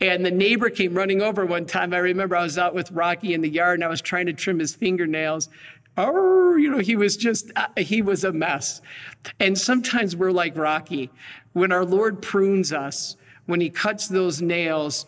And 0.00 0.24
the 0.24 0.30
neighbor 0.30 0.70
came 0.70 0.94
running 0.94 1.22
over 1.22 1.44
one 1.44 1.66
time. 1.66 1.92
I 1.92 1.98
remember 1.98 2.36
i 2.36 2.42
was 2.42 2.58
out 2.58 2.74
with 2.74 2.90
rocky 2.92 3.34
in 3.34 3.40
the 3.40 3.48
yard 3.48 3.78
and 3.78 3.84
i 3.84 3.88
was 3.88 4.00
trying 4.00 4.26
to 4.26 4.32
trim 4.32 4.58
his 4.58 4.74
fingernails. 4.74 5.48
Oh 5.96 6.56
you 6.56 6.70
know 6.70 6.78
he 6.78 6.96
was 6.96 7.16
just 7.16 7.50
uh, 7.56 7.68
he 7.76 8.02
was 8.02 8.24
a 8.24 8.32
mess. 8.32 8.80
And 9.40 9.56
sometimes 9.56 10.16
we're 10.16 10.32
like 10.32 10.56
rocky. 10.56 11.10
When 11.52 11.72
our 11.72 11.84
lord 11.84 12.22
prunes 12.22 12.72
us 12.72 13.16
when 13.46 13.60
he 13.60 13.70
cuts 13.70 14.08
those 14.08 14.42
nails 14.42 15.06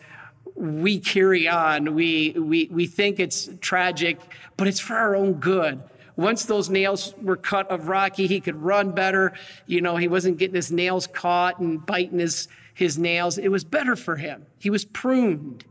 we 0.55 0.99
carry 0.99 1.47
on. 1.47 1.95
We 1.95 2.31
we 2.37 2.67
we 2.71 2.85
think 2.87 3.19
it's 3.19 3.49
tragic 3.61 4.19
but 4.57 4.67
it's 4.67 4.79
for 4.79 4.95
our 4.95 5.15
own 5.15 5.33
good 5.33 5.81
once 6.19 6.43
those 6.43 6.69
nails 6.69 7.13
were 7.21 7.37
cut 7.37 7.71
of 7.71 7.87
Rocky, 7.87 8.27
he 8.27 8.41
could 8.41 8.61
run 8.61 8.91
better. 8.91 9.31
You 9.67 9.79
know, 9.79 9.95
he 9.95 10.09
wasn't 10.09 10.37
getting 10.37 10.55
his 10.55 10.69
nails 10.69 11.07
caught 11.07 11.59
and 11.59 11.85
biting 11.85 12.19
his, 12.19 12.49
his 12.73 12.97
nails. 12.97 13.37
It 13.37 13.47
was 13.47 13.63
better 13.63 13.95
for 13.95 14.17
him. 14.17 14.45
He 14.59 14.69
was 14.69 14.83
pruned. 14.83 15.63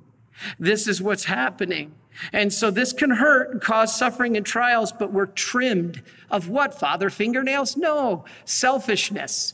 This 0.59 0.89
is 0.89 1.03
what's 1.03 1.25
happening. 1.25 1.95
And 2.33 2.51
so 2.51 2.71
this 2.71 2.95
can 2.95 3.11
hurt 3.11 3.51
and 3.51 3.61
cause 3.61 3.95
suffering 3.95 4.39
and 4.39 4.47
trials, 4.47 4.91
but 4.91 5.13
we're 5.13 5.27
trimmed 5.27 6.03
of 6.31 6.49
what, 6.49 6.73
Father? 6.73 7.11
Fingernails? 7.11 7.77
No. 7.77 8.25
Selfishness, 8.47 9.53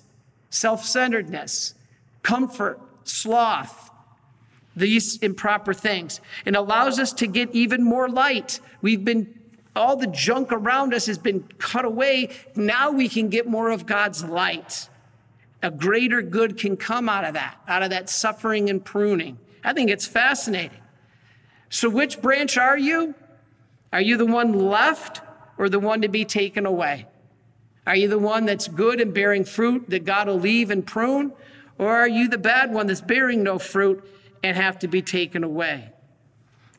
self 0.48 0.84
centeredness, 0.84 1.74
comfort, 2.22 2.80
sloth, 3.02 3.90
these 4.76 5.16
improper 5.18 5.74
things. 5.74 6.20
It 6.44 6.54
allows 6.54 7.00
us 7.00 7.12
to 7.14 7.26
get 7.26 7.50
even 7.52 7.82
more 7.82 8.08
light. 8.08 8.60
We've 8.80 9.04
been 9.04 9.40
all 9.76 9.96
the 9.96 10.06
junk 10.06 10.52
around 10.52 10.94
us 10.94 11.06
has 11.06 11.18
been 11.18 11.42
cut 11.58 11.84
away. 11.84 12.30
Now 12.54 12.90
we 12.90 13.08
can 13.08 13.28
get 13.28 13.46
more 13.46 13.70
of 13.70 13.86
God's 13.86 14.24
light. 14.24 14.88
A 15.62 15.70
greater 15.70 16.22
good 16.22 16.58
can 16.58 16.76
come 16.76 17.08
out 17.08 17.24
of 17.24 17.34
that, 17.34 17.58
out 17.66 17.82
of 17.82 17.90
that 17.90 18.08
suffering 18.08 18.68
and 18.70 18.84
pruning. 18.84 19.38
I 19.64 19.72
think 19.72 19.90
it's 19.90 20.06
fascinating. 20.06 20.80
So, 21.70 21.88
which 21.88 22.20
branch 22.20 22.58
are 22.58 22.78
you? 22.78 23.14
Are 23.92 24.00
you 24.00 24.16
the 24.16 24.26
one 24.26 24.52
left 24.52 25.22
or 25.56 25.68
the 25.68 25.80
one 25.80 26.02
to 26.02 26.08
be 26.08 26.24
taken 26.24 26.66
away? 26.66 27.06
Are 27.86 27.96
you 27.96 28.08
the 28.08 28.18
one 28.18 28.44
that's 28.44 28.68
good 28.68 29.00
and 29.00 29.12
bearing 29.14 29.44
fruit 29.44 29.88
that 29.90 30.04
God 30.04 30.28
will 30.28 30.38
leave 30.38 30.70
and 30.70 30.86
prune? 30.86 31.32
Or 31.78 31.96
are 31.96 32.08
you 32.08 32.28
the 32.28 32.38
bad 32.38 32.72
one 32.72 32.86
that's 32.86 33.00
bearing 33.00 33.42
no 33.42 33.58
fruit 33.58 34.04
and 34.42 34.56
have 34.56 34.78
to 34.80 34.88
be 34.88 35.02
taken 35.02 35.42
away? 35.42 35.93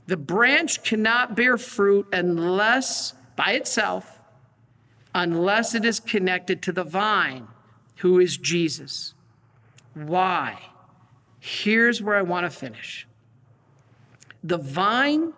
The 0.08 0.18
branch 0.18 0.84
cannot 0.84 1.36
bear 1.36 1.58
fruit 1.58 2.08
unless, 2.14 3.14
by 3.36 3.54
itself, 3.54 4.20
unless 5.14 5.74
it 5.74 5.86
is 5.86 6.00
connected 6.00 6.62
to 6.64 6.72
the 6.72 6.84
vine, 6.84 7.48
who 7.98 8.20
is 8.20 8.38
Jesus. 8.38 9.14
Why? 9.94 10.60
Here's 11.40 12.02
where 12.02 12.18
I 12.18 12.22
want 12.22 12.46
to 12.46 12.50
finish. 12.50 13.08
The 14.44 14.58
vine 14.58 15.34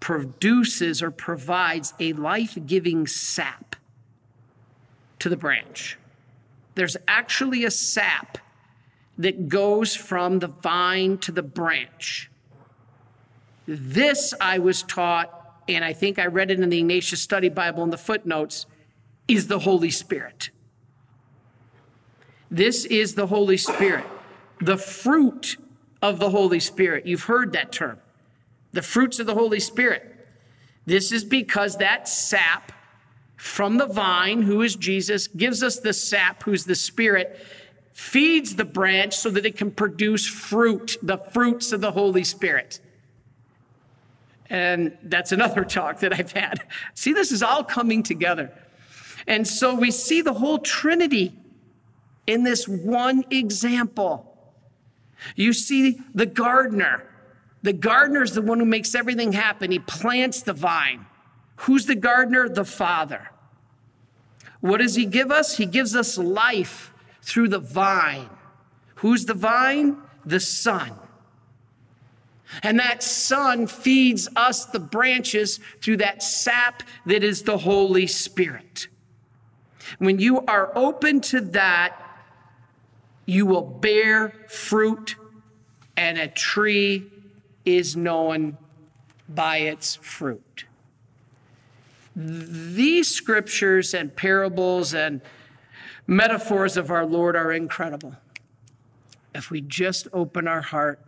produces 0.00 1.02
or 1.02 1.10
provides 1.10 1.94
a 2.00 2.12
life 2.14 2.58
giving 2.66 3.06
sap 3.06 3.76
to 5.18 5.28
the 5.28 5.36
branch. 5.36 5.98
There's 6.74 6.96
actually 7.06 7.64
a 7.64 7.70
sap 7.70 8.38
that 9.18 9.48
goes 9.48 9.94
from 9.94 10.40
the 10.40 10.48
vine 10.48 11.18
to 11.18 11.32
the 11.32 11.42
branch. 11.42 12.30
This 13.66 14.34
I 14.40 14.58
was 14.58 14.82
taught, 14.82 15.62
and 15.68 15.84
I 15.84 15.92
think 15.92 16.18
I 16.18 16.26
read 16.26 16.50
it 16.50 16.60
in 16.60 16.68
the 16.68 16.78
Ignatius 16.78 17.22
Study 17.22 17.48
Bible 17.48 17.82
in 17.82 17.90
the 17.90 17.98
footnotes, 17.98 18.66
is 19.26 19.46
the 19.46 19.60
Holy 19.60 19.90
Spirit. 19.90 20.50
This 22.50 22.84
is 22.84 23.14
the 23.14 23.26
Holy 23.26 23.56
Spirit, 23.56 24.04
the 24.60 24.76
fruit 24.76 25.56
of 26.02 26.18
the 26.18 26.30
Holy 26.30 26.60
Spirit. 26.60 27.06
You've 27.06 27.24
heard 27.24 27.52
that 27.54 27.72
term, 27.72 27.98
the 28.72 28.82
fruits 28.82 29.18
of 29.18 29.26
the 29.26 29.34
Holy 29.34 29.60
Spirit. 29.60 30.10
This 30.86 31.10
is 31.10 31.24
because 31.24 31.78
that 31.78 32.06
sap 32.06 32.72
from 33.36 33.78
the 33.78 33.86
vine, 33.86 34.42
who 34.42 34.62
is 34.62 34.76
Jesus, 34.76 35.26
gives 35.28 35.62
us 35.62 35.80
the 35.80 35.92
sap, 35.92 36.42
who's 36.42 36.64
the 36.64 36.74
Spirit, 36.74 37.40
feeds 37.92 38.56
the 38.56 38.64
branch 38.64 39.16
so 39.16 39.30
that 39.30 39.46
it 39.46 39.56
can 39.56 39.70
produce 39.70 40.26
fruit, 40.26 40.96
the 41.02 41.18
fruits 41.18 41.72
of 41.72 41.80
the 41.80 41.92
Holy 41.92 42.24
Spirit. 42.24 42.80
And 44.54 44.96
that's 45.02 45.32
another 45.32 45.64
talk 45.78 45.98
that 45.98 46.12
I've 46.12 46.30
had. 46.30 46.62
See, 46.94 47.12
this 47.12 47.32
is 47.32 47.42
all 47.42 47.64
coming 47.64 48.04
together. 48.04 48.52
And 49.26 49.48
so 49.48 49.74
we 49.74 49.90
see 49.90 50.22
the 50.22 50.32
whole 50.32 50.58
Trinity 50.58 51.34
in 52.28 52.44
this 52.44 52.68
one 52.68 53.24
example. 53.32 54.30
You 55.34 55.52
see 55.52 55.98
the 56.14 56.26
gardener. 56.26 57.10
The 57.62 57.72
gardener 57.72 58.22
is 58.22 58.32
the 58.32 58.42
one 58.42 58.60
who 58.60 58.64
makes 58.64 58.94
everything 58.94 59.32
happen. 59.32 59.72
He 59.72 59.80
plants 59.80 60.42
the 60.42 60.52
vine. 60.52 61.04
Who's 61.56 61.86
the 61.86 61.96
gardener? 61.96 62.48
The 62.48 62.64
Father. 62.64 63.30
What 64.60 64.78
does 64.78 64.94
he 64.94 65.04
give 65.04 65.32
us? 65.32 65.56
He 65.56 65.66
gives 65.66 65.96
us 65.96 66.16
life 66.16 66.92
through 67.22 67.48
the 67.48 67.58
vine. 67.58 68.30
Who's 68.96 69.24
the 69.24 69.34
vine? 69.34 69.96
The 70.24 70.38
Son. 70.38 70.92
And 72.62 72.78
that 72.78 73.02
son 73.02 73.66
feeds 73.66 74.28
us, 74.36 74.66
the 74.66 74.80
branches, 74.80 75.60
through 75.80 75.98
that 75.98 76.22
sap 76.22 76.82
that 77.06 77.24
is 77.24 77.42
the 77.42 77.58
Holy 77.58 78.06
Spirit. 78.06 78.88
When 79.98 80.18
you 80.18 80.40
are 80.46 80.72
open 80.76 81.20
to 81.22 81.40
that, 81.40 82.00
you 83.26 83.46
will 83.46 83.62
bear 83.62 84.34
fruit, 84.48 85.16
and 85.96 86.18
a 86.18 86.28
tree 86.28 87.10
is 87.64 87.96
known 87.96 88.58
by 89.28 89.58
its 89.58 89.96
fruit. 89.96 90.64
These 92.14 93.10
scriptures 93.10 93.94
and 93.94 94.14
parables 94.14 94.94
and 94.94 95.20
metaphors 96.06 96.76
of 96.76 96.90
our 96.90 97.06
Lord 97.06 97.34
are 97.34 97.52
incredible. 97.52 98.14
If 99.34 99.50
we 99.50 99.60
just 99.60 100.06
open 100.12 100.46
our 100.46 100.60
heart 100.60 101.00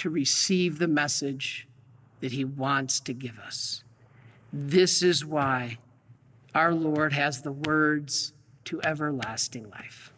to 0.00 0.08
receive 0.08 0.78
the 0.78 0.88
message 0.88 1.68
that 2.20 2.32
He 2.32 2.42
wants 2.42 3.00
to 3.00 3.12
give 3.12 3.38
us, 3.38 3.84
this 4.50 5.02
is 5.02 5.26
why 5.26 5.76
our 6.54 6.72
Lord 6.72 7.12
has 7.12 7.42
the 7.42 7.52
words 7.52 8.32
to 8.64 8.80
everlasting 8.82 9.68
life. 9.68 10.10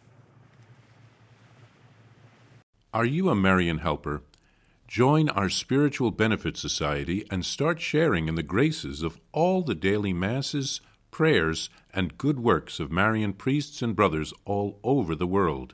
Are 2.93 3.03
you 3.03 3.27
a 3.27 3.35
Marian 3.35 3.79
helper? 3.79 4.21
Join 4.87 5.27
our 5.27 5.49
Spiritual 5.49 6.11
Benefit 6.11 6.55
Society 6.55 7.25
and 7.29 7.45
start 7.45 7.81
sharing 7.81 8.29
in 8.29 8.35
the 8.35 8.43
graces 8.43 9.01
of 9.01 9.19
all 9.33 9.63
the 9.63 9.75
daily 9.75 10.13
masses, 10.13 10.79
prayers, 11.11 11.69
and 11.93 12.17
good 12.17 12.39
works 12.39 12.79
of 12.79 12.89
Marian 12.89 13.33
priests 13.33 13.81
and 13.81 13.97
brothers 13.97 14.33
all 14.45 14.79
over 14.81 15.13
the 15.13 15.27
world. 15.27 15.73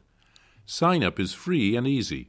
Sign 0.65 1.03
up 1.03 1.19
is 1.19 1.33
free 1.33 1.75
and 1.75 1.85
easy. 1.85 2.28